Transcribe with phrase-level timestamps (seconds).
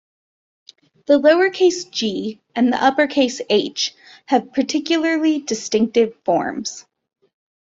[1.05, 3.93] The lower case "g" and the upper case "H"
[4.25, 6.87] have particularly distinctive forms.